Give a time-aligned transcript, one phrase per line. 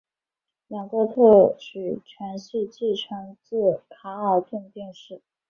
[0.67, 5.21] 两个特许权系继承自卡尔顿电视。